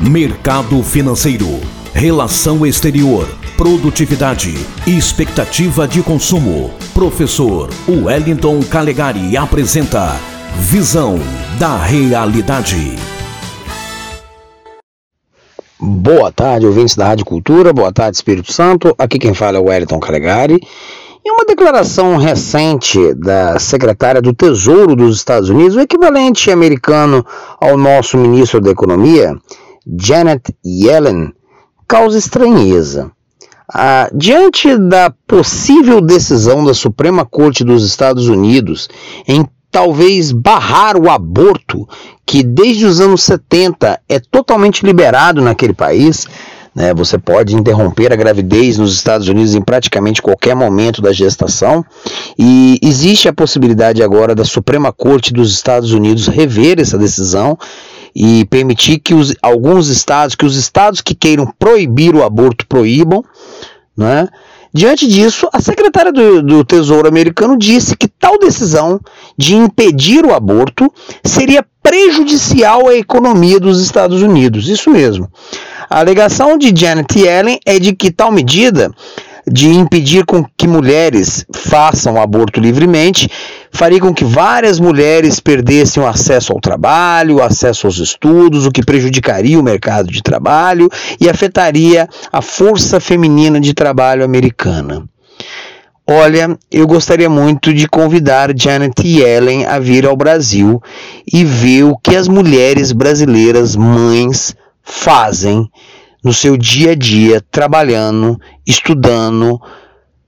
[0.00, 1.60] mercado financeiro,
[1.92, 4.54] relação exterior, produtividade
[4.86, 6.70] expectativa de consumo.
[6.94, 10.14] Professor Wellington Calegari apresenta
[10.56, 11.18] Visão
[11.58, 12.94] da Realidade.
[15.80, 18.94] Boa tarde, ouvintes da Rádio Cultura, boa tarde, Espírito Santo.
[18.96, 20.60] Aqui quem fala é o Wellington Calegari.
[21.26, 27.26] Em uma declaração recente da secretária do Tesouro dos Estados Unidos, o equivalente americano
[27.60, 29.36] ao nosso ministro da Economia,
[29.96, 31.32] Janet Yellen,
[31.86, 33.10] causa estranheza.
[33.72, 38.88] Ah, diante da possível decisão da Suprema Corte dos Estados Unidos
[39.26, 41.86] em talvez barrar o aborto,
[42.24, 46.26] que desde os anos 70 é totalmente liberado naquele país,
[46.78, 46.94] né?
[46.94, 51.84] Você pode interromper a gravidez nos Estados Unidos em praticamente qualquer momento da gestação.
[52.38, 57.58] E existe a possibilidade agora da Suprema Corte dos Estados Unidos rever essa decisão
[58.20, 63.24] e permitir que os, alguns estados, que os estados que queiram proibir o aborto proíbam,
[63.96, 64.28] né?
[64.74, 69.00] Diante disso, a secretária do, do, Tesouro americano disse que tal decisão
[69.36, 70.92] de impedir o aborto
[71.24, 74.68] seria prejudicial à economia dos Estados Unidos.
[74.68, 75.30] Isso mesmo.
[75.88, 78.92] A alegação de Janet Yellen é de que tal medida
[79.50, 83.30] de impedir com que mulheres façam aborto livremente
[83.70, 88.70] faria com que várias mulheres perdessem o acesso ao trabalho, o acesso aos estudos, o
[88.70, 90.88] que prejudicaria o mercado de trabalho
[91.20, 95.04] e afetaria a força feminina de trabalho americana.
[96.10, 100.82] Olha, eu gostaria muito de convidar Janet Yellen a vir ao Brasil
[101.30, 105.70] e ver o que as mulheres brasileiras, mães, fazem
[106.28, 109.58] no seu dia a dia, trabalhando, estudando,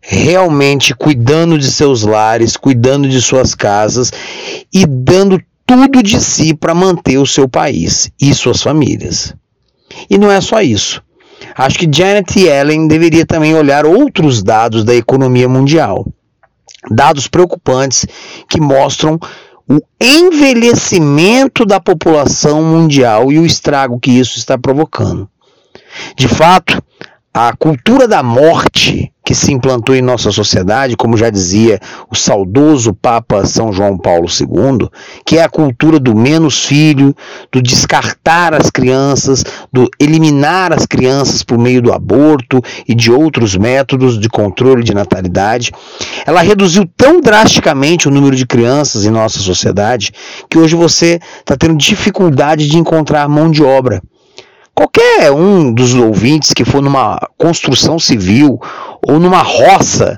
[0.00, 4.12] realmente cuidando de seus lares, cuidando de suas casas
[4.72, 9.34] e dando tudo de si para manter o seu país e suas famílias.
[10.08, 11.02] E não é só isso.
[11.56, 16.06] Acho que Janet Yellen deveria também olhar outros dados da economia mundial.
[16.92, 18.06] Dados preocupantes
[18.48, 19.18] que mostram
[19.68, 25.28] o envelhecimento da população mundial e o estrago que isso está provocando.
[26.16, 26.82] De fato,
[27.32, 31.78] a cultura da morte que se implantou em nossa sociedade, como já dizia
[32.10, 34.88] o saudoso Papa São João Paulo II,
[35.24, 37.14] que é a cultura do menos filho,
[37.52, 43.54] do descartar as crianças, do eliminar as crianças por meio do aborto e de outros
[43.54, 45.72] métodos de controle de natalidade,
[46.26, 50.10] ela reduziu tão drasticamente o número de crianças em nossa sociedade
[50.50, 54.02] que hoje você está tendo dificuldade de encontrar mão de obra.
[54.78, 58.60] Qualquer um dos ouvintes que for numa construção civil
[59.04, 60.16] ou numa roça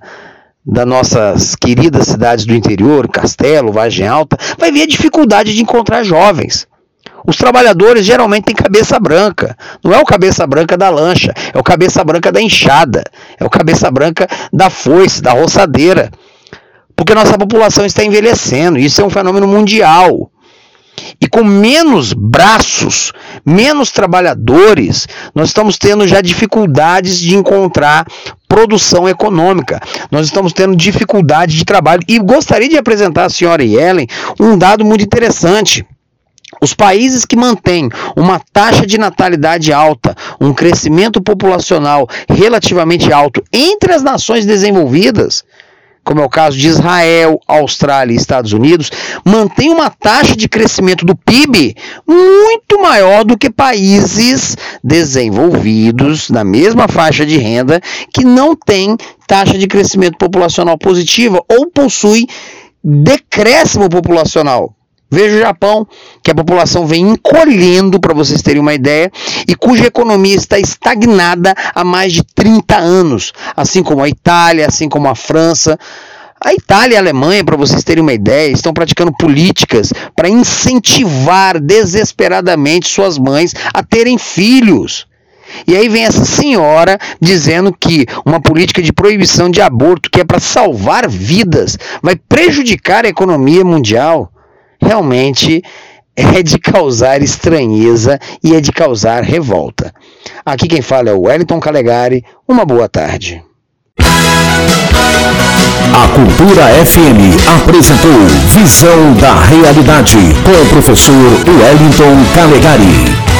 [0.62, 6.04] das nossas queridas cidades do interior, Castelo, Vargem Alta, vai ver a dificuldade de encontrar
[6.04, 6.69] jovens.
[7.26, 9.56] Os trabalhadores geralmente têm cabeça branca.
[9.82, 13.03] Não é o cabeça branca da lancha, é o cabeça branca da enxada,
[13.38, 16.10] é o cabeça branca da foice, da roçadeira.
[16.94, 18.78] Porque nossa população está envelhecendo.
[18.78, 20.31] Isso é um fenômeno mundial.
[21.21, 23.12] E com menos braços,
[23.44, 28.06] menos trabalhadores, nós estamos tendo já dificuldades de encontrar
[28.49, 29.81] produção econômica.
[30.10, 32.03] Nós estamos tendo dificuldade de trabalho.
[32.09, 34.09] E gostaria de apresentar à senhora Yellen
[34.41, 35.87] um dado muito interessante.
[36.60, 43.93] Os países que mantêm uma taxa de natalidade alta, um crescimento populacional relativamente alto entre
[43.93, 45.44] as nações desenvolvidas,
[46.10, 48.91] como é o caso de Israel, Austrália e Estados Unidos,
[49.25, 56.88] mantém uma taxa de crescimento do PIB muito maior do que países desenvolvidos na mesma
[56.88, 57.81] faixa de renda
[58.12, 62.27] que não têm taxa de crescimento populacional positiva ou possui
[62.82, 64.75] decréscimo populacional.
[65.10, 65.87] Veja o Japão,
[66.22, 69.10] que a população vem encolhendo, para vocês terem uma ideia,
[69.48, 74.88] e cuja economia está estagnada há mais de 30 anos, assim como a Itália, assim
[74.88, 75.76] como a França.
[76.43, 81.60] A Itália e a Alemanha, para vocês terem uma ideia, estão praticando políticas para incentivar
[81.60, 85.06] desesperadamente suas mães a terem filhos.
[85.66, 90.24] E aí vem essa senhora dizendo que uma política de proibição de aborto, que é
[90.24, 94.33] para salvar vidas, vai prejudicar a economia mundial
[94.91, 95.63] realmente
[96.16, 99.95] é de causar estranheza e é de causar revolta.
[100.45, 102.25] Aqui quem fala é o Wellington Calegari.
[102.48, 103.42] Uma boa tarde.
[105.92, 111.15] A Cultura FM apresentou Visão da Realidade com o professor
[111.47, 113.40] Wellington Calegari.